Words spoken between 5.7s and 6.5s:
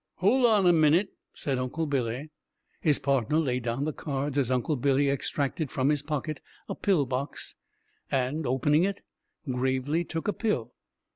his pocket